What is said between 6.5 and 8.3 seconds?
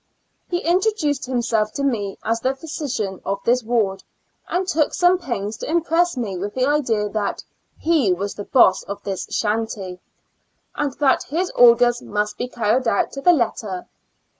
the idea that" he